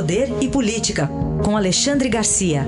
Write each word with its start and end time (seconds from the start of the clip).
Poder 0.00 0.28
e 0.42 0.50
Política, 0.50 1.08
com 1.44 1.54
Alexandre 1.54 2.08
Garcia. 2.08 2.62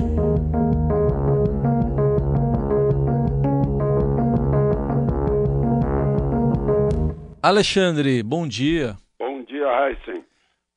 Alexandre, 7.41 8.21
bom 8.21 8.47
dia. 8.47 8.93
Bom 9.17 9.41
dia, 9.45 9.65
Heisen. 9.65 10.23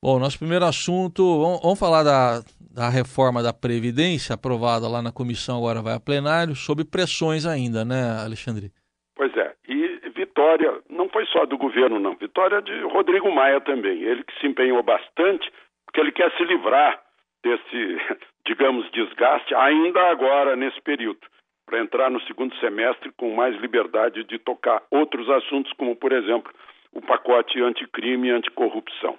Bom, 0.01 0.17
nosso 0.17 0.39
primeiro 0.39 0.65
assunto, 0.65 1.21
vamos, 1.39 1.61
vamos 1.61 1.79
falar 1.79 2.01
da, 2.01 2.41
da 2.73 2.89
reforma 2.89 3.43
da 3.43 3.53
Previdência, 3.53 4.33
aprovada 4.33 4.89
lá 4.89 4.99
na 4.99 5.11
comissão, 5.11 5.59
agora 5.59 5.83
vai 5.83 5.93
a 5.93 5.99
plenário, 5.99 6.55
sob 6.55 6.83
pressões 6.83 7.45
ainda, 7.45 7.85
né, 7.85 8.17
Alexandre? 8.25 8.71
Pois 9.15 9.31
é, 9.37 9.53
e 9.69 10.09
vitória 10.09 10.73
não 10.89 11.07
foi 11.07 11.23
só 11.27 11.45
do 11.45 11.55
governo, 11.55 11.99
não, 11.99 12.15
vitória 12.15 12.63
de 12.63 12.81
Rodrigo 12.91 13.31
Maia 13.31 13.61
também, 13.61 14.01
ele 14.01 14.23
que 14.23 14.33
se 14.41 14.47
empenhou 14.47 14.81
bastante, 14.81 15.51
porque 15.97 16.01
ele 16.01 16.11
quer 16.11 16.31
se 16.37 16.43
livrar 16.43 17.01
desse, 17.43 17.97
digamos, 18.45 18.89
desgaste 18.91 19.55
ainda 19.55 19.99
agora, 20.11 20.55
nesse 20.55 20.79
período, 20.81 21.19
para 21.65 21.79
entrar 21.79 22.11
no 22.11 22.21
segundo 22.21 22.55
semestre 22.57 23.11
com 23.17 23.33
mais 23.33 23.55
liberdade 23.57 24.23
de 24.23 24.37
tocar 24.37 24.83
outros 24.91 25.27
assuntos, 25.27 25.73
como, 25.73 25.95
por 25.95 26.11
exemplo, 26.11 26.53
o 26.93 27.01
pacote 27.01 27.59
anticrime 27.61 28.27
e 28.27 28.31
anticorrupção. 28.31 29.17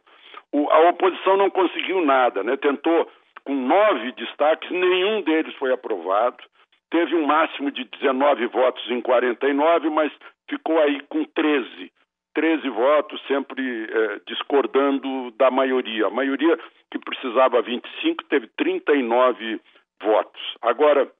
O, 0.53 0.71
a 0.71 0.89
oposição 0.91 1.37
não 1.37 1.51
conseguiu 1.51 2.01
nada, 2.01 2.45
né? 2.45 2.57
tentou 2.57 3.11
com 3.45 3.55
nove 3.55 4.13
destaques, 4.13 4.71
nenhum 4.71 5.23
deles 5.23 5.55
foi 5.57 5.73
aprovado. 5.73 6.39
Teve 6.91 7.17
um 7.17 7.27
máximo 7.27 7.73
de 7.73 7.85
19 7.85 8.47
votos 8.47 8.89
em 8.89 9.01
49, 9.01 9.91
mas 9.91 10.13
ficou 10.49 10.79
aí 10.79 11.01
com 11.09 11.25
13. 11.25 11.93
13 12.39 12.69
votos, 12.69 13.21
sempre 13.27 13.61
eh, 13.91 14.21
discordando 14.29 15.33
da 15.33 15.51
maioria. 15.51 16.07
A 16.07 16.11
maioria 16.11 16.57
que 16.89 16.97
precisava 16.97 17.61
25 17.61 18.23
teve 18.27 18.47
39 18.57 19.61
votos. 20.01 20.41
Agora, 20.63 21.11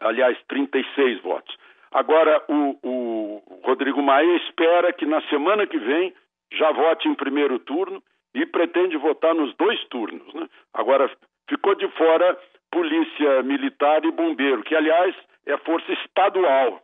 aliás, 0.00 0.38
36 0.46 1.20
votos. 1.22 1.56
Agora, 1.90 2.40
o, 2.48 2.78
o 2.84 3.42
Rodrigo 3.64 4.00
Maia 4.00 4.36
espera 4.36 4.92
que 4.92 5.04
na 5.06 5.20
semana 5.22 5.66
que 5.66 5.76
vem 5.76 6.14
já 6.52 6.70
vote 6.70 7.08
em 7.08 7.16
primeiro 7.16 7.58
turno 7.58 8.00
e 8.32 8.46
pretende 8.46 8.96
votar 8.96 9.34
nos 9.34 9.52
dois 9.56 9.82
turnos. 9.88 10.32
Né? 10.34 10.48
Agora, 10.72 11.10
ficou 11.48 11.74
de 11.74 11.88
fora 11.96 12.38
polícia 12.70 13.42
militar 13.42 14.04
e 14.04 14.12
bombeiro, 14.12 14.62
que, 14.62 14.76
aliás, 14.76 15.16
é 15.46 15.56
força 15.58 15.92
estadual. 15.94 16.80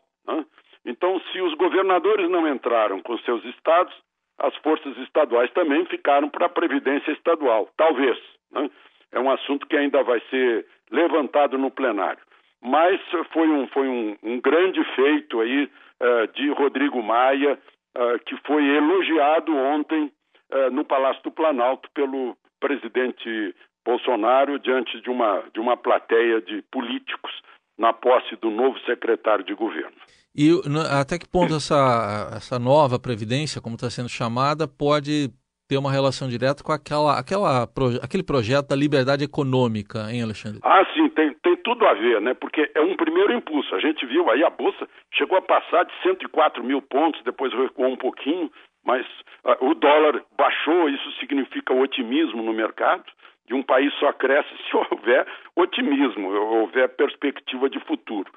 Então, 0.87 1.21
se 1.33 1.41
os 1.41 1.55
governadores 1.55 2.29
não 2.29 2.47
entraram 2.47 3.01
com 3.01 3.17
seus 3.19 3.45
estados, 3.45 3.95
as 4.39 4.55
forças 4.57 4.97
estaduais 4.99 5.51
também 5.53 5.85
ficaram 5.87 6.29
para 6.29 6.47
a 6.47 6.51
Previdência 6.51 7.13
Estadual. 7.13 7.69
Talvez. 7.77 8.19
Né? 8.53 8.71
É 9.13 9.21
um 9.21 9.31
assunto 9.31 9.67
que 9.67 9.77
ainda 9.77 10.03
vai 10.03 10.21
ser 10.29 10.67
levantado 10.91 11.57
no 11.57 11.71
plenário. 11.71 12.21
Mas 12.61 13.01
foi 13.33 13.49
um, 13.49 13.67
foi 13.69 13.87
um, 13.87 14.17
um 14.23 14.41
grande 14.41 14.83
feito 14.95 15.41
aí 15.41 15.65
uh, 15.65 16.33
de 16.35 16.51
Rodrigo 16.51 17.03
Maia, 17.03 17.59
uh, 17.97 18.19
que 18.25 18.37
foi 18.47 18.65
elogiado 18.65 19.55
ontem 19.55 20.11
uh, 20.53 20.71
no 20.71 20.85
Palácio 20.85 21.23
do 21.23 21.31
Planalto 21.31 21.89
pelo 21.95 22.37
presidente 22.59 23.55
Bolsonaro 23.85 24.59
diante 24.59 25.01
de 25.01 25.11
uma, 25.11 25.45
de 25.53 25.61
uma 25.61 25.77
plateia 25.77 26.41
de 26.41 26.63
políticos 26.73 27.33
na 27.79 27.93
posse 27.93 28.37
do 28.37 28.51
novo 28.51 28.79
secretário 28.81 29.45
de 29.45 29.55
governo. 29.55 29.97
E 30.37 30.51
até 30.91 31.19
que 31.19 31.29
ponto 31.29 31.55
essa, 31.55 32.33
essa 32.37 32.59
nova 32.59 32.99
Previdência, 32.99 33.61
como 33.61 33.77
está 33.77 33.89
sendo 33.89 34.09
chamada, 34.09 34.67
pode 34.67 35.31
ter 35.69 35.79
uma 35.79 35.91
relação 35.91 36.29
direta 36.29 36.63
com 36.63 36.73
aquela, 36.73 37.19
aquela, 37.19 37.65
aquele 38.03 38.23
projeto 38.23 38.69
da 38.69 38.77
liberdade 38.77 39.25
econômica, 39.25 40.11
hein, 40.11 40.23
Alexandre? 40.23 40.61
Ah, 40.63 40.85
sim, 40.93 41.09
tem, 41.11 41.33
tem 41.43 41.57
tudo 41.57 41.87
a 41.87 41.95
ver, 41.95 42.21
né? 42.21 42.35
Porque 42.35 42.71
é 42.75 42.81
um 42.81 42.97
primeiro 42.97 43.33
impulso. 43.33 43.75
A 43.75 43.81
gente 43.81 44.05
viu 44.05 44.31
aí 44.31 44.45
a 44.45 44.51
Bolsa 44.51 44.87
chegou 45.15 45.39
a 45.39 45.43
passar 45.43 45.85
de 45.85 45.93
104 46.03 46.63
mil 46.63 46.83
pontos, 46.83 47.23
depois 47.25 47.53
recuou 47.53 47.91
um 47.91 47.97
pouquinho, 47.97 48.51
mas 48.85 49.07
uh, 49.45 49.65
o 49.65 49.75
dólar 49.75 50.23
baixou, 50.37 50.89
isso 50.89 51.11
significa 51.19 51.73
otimismo 51.73 52.43
no 52.43 52.53
mercado. 52.53 53.05
E 53.49 53.55
um 53.55 53.63
país 53.63 53.93
só 53.95 54.13
cresce 54.13 54.51
se 54.69 54.77
houver 54.77 55.27
otimismo, 55.57 56.35
houver 56.35 56.89
perspectiva 56.97 57.69
de 57.69 57.81
futuro. 57.81 58.31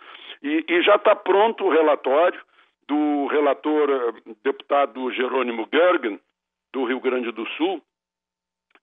E, 0.43 0.65
e 0.67 0.81
já 0.83 0.95
está 0.95 1.15
pronto 1.15 1.65
o 1.65 1.69
relatório 1.69 2.39
do 2.87 3.27
relator 3.27 3.89
eh, 3.89 4.33
deputado 4.43 5.11
Jerônimo 5.11 5.67
Gergen, 5.73 6.19
do 6.73 6.85
Rio 6.85 6.99
Grande 6.99 7.31
do 7.31 7.45
Sul, 7.49 7.81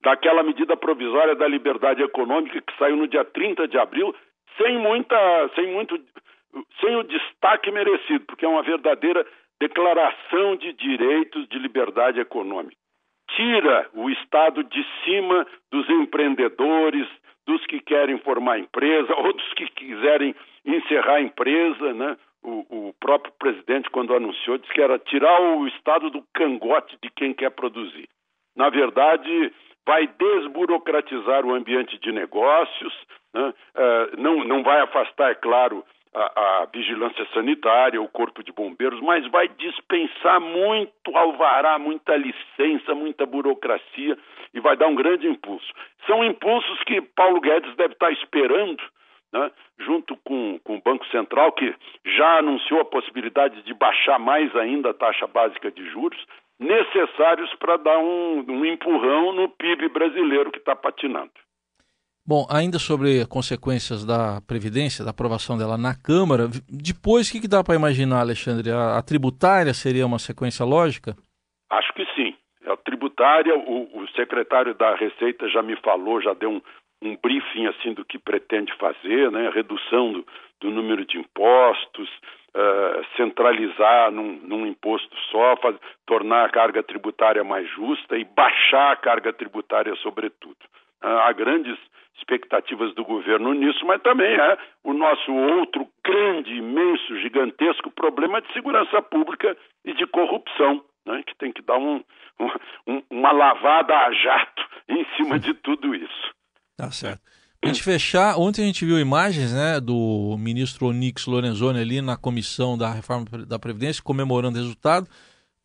daquela 0.03 0.43
medida 0.43 0.77
provisória 0.77 1.35
da 1.35 1.49
liberdade 1.49 2.03
econômica 2.03 2.61
que 2.61 2.77
saiu 2.79 2.97
no 2.97 3.09
dia 3.09 3.25
30 3.25 3.67
de 3.69 3.79
abril, 3.79 4.15
sem 4.59 4.79
muita, 4.79 5.17
sem 5.55 5.73
muito, 5.73 5.99
sem 6.81 6.97
o 6.97 7.03
destaque 7.03 7.71
merecido, 7.71 8.25
porque 8.27 8.45
é 8.45 8.49
uma 8.49 8.63
verdadeira 8.63 9.27
declaração 9.61 10.57
de 10.57 10.73
direitos 10.75 11.49
de 11.49 11.59
liberdade 11.59 12.21
econômica. 12.21 12.77
Tira 13.37 13.89
o 13.95 14.11
Estado 14.11 14.63
de 14.65 14.87
cima 15.05 15.47
dos 15.71 15.89
empreendedores, 15.89 17.07
dos 17.47 17.65
que 17.67 17.81
querem 17.81 18.19
formar 18.19 18.59
empresa 18.59 19.15
ou 19.17 19.33
dos 19.33 19.53
que 19.55 19.67
quiserem 19.71 20.35
encerrar 20.65 21.17
a 21.17 21.23
empresa, 21.23 21.93
né? 21.93 22.17
O, 22.43 22.89
o, 22.89 22.95
próprio 23.01 23.33
presidente, 23.39 23.89
quando 23.89 24.15
anunciou, 24.15 24.59
disse 24.59 24.73
que 24.75 24.83
era 24.83 24.99
tirar 24.99 25.41
o 25.41 25.67
Estado 25.67 26.11
do 26.11 26.23
cangote 26.35 26.95
de 27.03 27.09
quem 27.11 27.33
quer 27.33 27.51
produzir. 27.51 28.07
Na 28.55 28.69
verdade, 28.69 29.51
vai 29.87 30.07
desburocratizar 30.07 31.47
o 31.47 31.55
ambiente 31.55 31.99
de 31.99 32.13
negócios, 32.13 32.93
né? 33.33 33.49
uh, 33.49 34.21
não, 34.21 34.45
não 34.45 34.63
vai 34.63 34.79
afastar, 34.81 35.31
é 35.31 35.35
claro, 35.35 35.83
a, 36.15 36.63
a, 36.63 36.67
vigilância 36.73 37.27
sanitária, 37.35 38.01
o 38.01 38.09
corpo 38.09 38.43
de 38.43 38.53
bombeiros, 38.53 39.01
mas 39.01 39.27
vai 39.31 39.49
dispensar 39.49 40.41
muito 40.41 41.17
alvará, 41.17 41.79
muita 41.79 42.17
licença, 42.17 42.95
muita 42.95 43.27
burocracia 43.27 44.17
e 44.53 44.61
vai 44.61 44.77
dar 44.77 44.87
um 44.87 44.95
grande 44.95 45.27
impulso. 45.27 45.73
São 46.07 46.25
impulsos 46.25 46.83
que 46.85 47.01
Paulo 47.01 47.41
Guedes 47.41 47.75
deve 47.77 47.95
estar 47.95 48.13
esperando 48.13 48.83
né, 49.33 49.51
junto 49.81 50.17
com, 50.19 50.61
com 50.63 50.77
o 50.77 50.81
Banco 50.81 51.05
Central, 51.09 51.51
que 51.53 51.75
já 52.05 52.39
anunciou 52.39 52.81
a 52.81 52.85
possibilidade 52.85 53.63
de 53.63 53.75
baixar 53.75 54.19
mais 54.19 54.55
ainda 54.55 54.91
a 54.91 54.95
taxa 54.95 55.27
básica 55.27 55.73
de 55.73 55.85
juros, 55.91 56.25
necessários 56.61 57.53
para 57.57 57.77
dar 57.77 57.99
um, 57.99 58.45
um 58.49 58.65
empurrão 58.65 59.33
no 59.33 59.49
PIB 59.49 59.89
brasileiro 59.89 60.53
que 60.53 60.59
está 60.59 60.77
patinando. 60.77 61.33
Bom, 62.27 62.47
ainda 62.51 62.79
sobre 62.79 63.27
consequências 63.27 64.03
da 64.07 64.41
Previdência, 64.49 65.05
da 65.05 65.11
aprovação 65.11 65.59
dela 65.59 65.77
na 65.77 65.93
Câmara, 65.95 66.49
depois 66.73 67.29
o 67.29 67.33
que, 67.33 67.43
que 67.43 67.49
dá 67.49 67.63
para 67.63 67.75
imaginar, 67.75 68.21
Alexandre? 68.21 68.71
A, 68.71 68.97
a, 68.97 69.03
tributária 69.03 69.75
seria 69.75 70.07
uma 70.07 70.19
sequência 70.19 70.65
lógica? 70.65 71.15
Acho 71.69 71.93
que 71.93 72.07
sim. 72.17 72.35
A 72.65 72.79
tributária, 72.79 73.55
o, 73.55 74.01
o 74.01 74.09
secretário 74.17 74.75
da 74.75 74.97
Receita 74.97 75.51
já 75.51 75.63
me 75.63 75.77
falou, 75.83 76.23
já 76.23 76.33
deu 76.33 76.49
um, 76.49 76.63
um 77.03 77.15
briefing 77.23 77.67
assim 77.67 77.93
do 77.93 78.07
que 78.07 78.19
pretende 78.19 78.73
fazer, 78.79 79.31
né? 79.31 79.51
redução 79.55 80.13
do, 80.13 80.27
do 80.63 80.71
número 80.71 81.05
de 81.05 81.19
impostos, 81.19 82.09
uh, 82.57 83.05
centralizar 83.19 84.11
num, 84.11 84.41
num, 84.43 84.67
imposto 84.67 85.15
só, 85.31 85.57
tornar 86.07 86.47
a 86.47 86.51
carga 86.51 86.83
tributária 86.83 87.45
mais 87.45 87.69
justa 87.69 88.17
e 88.17 88.25
baixar 88.25 88.93
a 88.93 88.97
carga 88.97 89.31
tributária 89.31 89.95
sobretudo. 89.97 90.57
Há 91.05 91.33
grandes 91.33 91.77
expectativas 92.17 92.95
do 92.95 93.05
governo 93.05 93.53
nisso, 93.53 93.85
mas 93.85 94.01
também 94.03 94.33
é 94.35 94.59
o 94.83 94.93
nosso 94.93 95.33
outro 95.33 95.87
grande, 96.05 96.55
imenso, 96.55 97.21
gigantesco 97.21 97.91
problema 97.91 98.41
de 98.41 98.53
segurança 98.53 99.03
pública 99.03 99.57
e 99.85 99.93
de 99.95 100.07
corrupção, 100.07 100.83
né? 101.05 101.23
que 101.27 101.37
tem 101.37 101.53
que 101.53 101.61
dar 101.63 101.77
um, 101.77 102.03
um, 102.87 103.03
uma 103.11 103.33
lavada 103.33 103.95
a 103.95 104.13
jato 104.13 104.63
em 104.89 105.05
cima 105.17 105.39
de 105.39 105.53
tudo 105.55 105.95
isso. 105.95 106.35
Tá 106.77 106.91
certo. 106.91 107.21
A 107.63 107.69
gente 107.69 107.83
fechar, 107.83 108.37
ontem 108.39 108.63
a 108.63 108.67
gente 108.67 108.85
viu 108.85 108.99
imagens 108.99 109.55
né, 109.55 109.81
do 109.81 110.37
ministro 110.39 110.89
Onix 110.89 111.27
Lorenzoni 111.27 111.81
ali 111.81 112.03
na 112.03 112.15
comissão 112.15 112.77
da 112.77 112.91
reforma 112.91 113.25
da 113.49 113.59
Previdência 113.59 114.03
comemorando 114.05 114.59
o 114.59 114.61
resultado, 114.61 115.07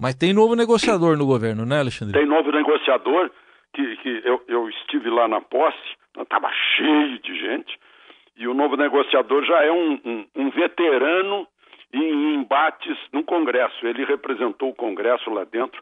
mas 0.02 0.16
tem 0.16 0.32
novo 0.32 0.56
negociador 0.56 1.18
no 1.18 1.26
governo, 1.26 1.66
né, 1.66 1.80
Alexandre? 1.80 2.18
Tem 2.18 2.26
novo 2.26 2.50
negociador, 2.54 3.30
que, 3.74 3.98
que 3.98 4.22
eu, 4.24 4.44
eu 4.48 4.70
estive 4.70 5.10
lá 5.10 5.28
na 5.28 5.42
posse, 5.42 5.78
estava 6.18 6.52
cheio 6.76 7.20
de 7.20 7.40
gente, 7.40 7.80
e 8.38 8.48
o 8.48 8.54
novo 8.54 8.78
negociador 8.78 9.44
já 9.44 9.64
é 9.64 9.72
um, 9.72 10.00
um, 10.06 10.26
um 10.36 10.50
veterano 10.50 11.48
em 11.92 12.36
embates 12.36 12.98
no 13.12 13.24
Congresso. 13.24 13.86
Ele 13.86 14.06
representou 14.06 14.70
o 14.70 14.76
Congresso 14.76 15.30
lá 15.30 15.44
dentro, 15.44 15.82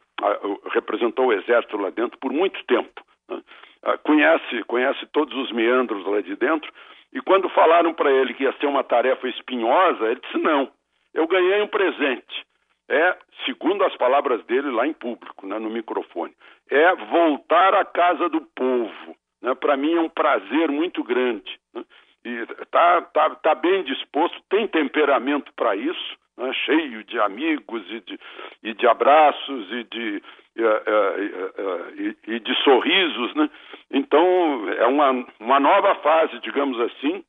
representou 0.72 1.28
o 1.28 1.34
Exército 1.34 1.78
lá 1.78 1.90
dentro 1.90 2.18
por 2.18 2.32
muito 2.32 2.64
tempo. 2.66 3.04
Né? 3.30 3.42
Ah, 3.84 3.98
conhece, 4.00 4.64
conhece 4.64 5.06
todos 5.14 5.36
os 5.38 5.52
meandros 5.52 6.06
lá 6.06 6.22
de 6.22 6.36
dentro, 6.36 6.72
e 7.14 7.22
quando 7.22 7.50
falaram 7.50 7.94
para 7.94 8.12
ele 8.12 8.34
que 8.34 8.44
ia 8.44 8.54
ser 8.54 8.66
uma 8.66 8.84
tarefa 8.84 9.28
espinhosa, 9.28 10.06
ele 10.06 10.20
disse: 10.20 10.38
não, 10.38 10.70
eu 11.14 11.28
ganhei 11.28 11.62
um 11.62 11.68
presente. 11.68 12.46
É, 12.90 13.18
segundo 13.48 13.84
as 13.86 13.96
palavras 13.96 14.44
dele 14.46 14.70
lá 14.70 14.86
em 14.86 14.94
público, 14.94 15.48
né, 15.48 15.58
no 15.58 15.70
microfone, 15.70 16.34
é 16.70 16.96
voltar 16.96 17.74
à 17.74 17.86
casa 17.86 18.30
do 18.30 18.42
povo, 18.42 19.16
né, 19.42 19.56
para 19.56 19.78
mim 19.78 19.96
é 19.96 20.02
um 20.02 20.10
prazer 20.10 20.70
muito 20.70 21.04
grande. 21.04 21.58
Né? 21.74 21.84
E 22.26 22.30
está 22.62 23.02
tá, 23.02 23.30
tá 23.36 23.56
bem 23.56 23.84
disposto, 23.84 24.38
tem 24.50 24.68
temperamento 24.68 25.52
para 25.56 25.76
isso, 25.76 26.18
né? 26.38 26.52
cheio 26.66 27.04
de 27.06 27.18
amigos 27.20 27.84
e 27.90 28.02
de, 28.02 28.20
e 28.64 28.74
de 28.74 28.86
abraços 28.86 29.72
e 29.72 29.84
de, 29.86 30.24
e, 30.56 32.16
e, 32.28 32.36
e 32.36 32.40
de 32.40 32.56
sorrisos. 32.64 33.34
Né? 33.34 33.50
Então, 33.92 34.70
é 34.78 34.86
uma, 34.88 35.26
uma 35.40 35.60
nova 35.60 35.96
fase, 35.96 36.40
digamos 36.40 36.78
assim, 36.82 37.24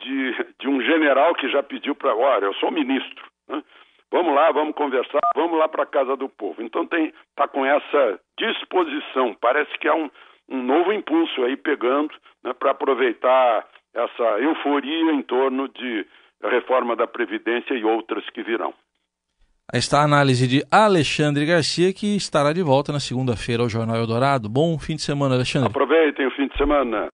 de, 0.00 0.46
de 0.60 0.68
um 0.68 0.80
general 0.82 1.34
que 1.34 1.48
já 1.48 1.62
pediu 1.62 1.94
para. 1.94 2.14
Olha, 2.14 2.44
eu 2.44 2.54
sou 2.54 2.70
ministro. 2.70 3.33
Vamos 4.14 4.32
lá, 4.32 4.52
vamos 4.52 4.76
conversar, 4.76 5.18
vamos 5.34 5.58
lá 5.58 5.66
para 5.66 5.82
a 5.82 5.86
casa 5.86 6.16
do 6.16 6.28
povo. 6.28 6.62
Então 6.62 6.86
tem 6.86 7.12
está 7.30 7.48
com 7.48 7.66
essa 7.66 8.20
disposição. 8.38 9.34
Parece 9.40 9.76
que 9.80 9.88
há 9.88 9.94
um, 9.96 10.08
um 10.48 10.62
novo 10.62 10.92
impulso 10.92 11.42
aí 11.42 11.56
pegando 11.56 12.14
né, 12.44 12.52
para 12.52 12.70
aproveitar 12.70 13.66
essa 13.92 14.22
euforia 14.38 15.12
em 15.12 15.20
torno 15.20 15.68
de 15.68 16.06
reforma 16.44 16.94
da 16.94 17.08
Previdência 17.08 17.74
e 17.74 17.84
outras 17.84 18.24
que 18.30 18.44
virão. 18.44 18.72
Aí 19.72 19.80
está 19.80 20.02
a 20.02 20.04
análise 20.04 20.46
de 20.46 20.62
Alexandre 20.70 21.44
Garcia, 21.44 21.92
que 21.92 22.14
estará 22.14 22.52
de 22.52 22.62
volta 22.62 22.92
na 22.92 23.00
segunda-feira 23.00 23.64
ao 23.64 23.68
Jornal 23.68 23.96
Eldorado. 23.96 24.48
Bom 24.48 24.78
fim 24.78 24.94
de 24.94 25.02
semana, 25.02 25.34
Alexandre. 25.34 25.70
Aproveitem 25.70 26.24
o 26.28 26.30
fim 26.30 26.46
de 26.46 26.56
semana. 26.56 27.08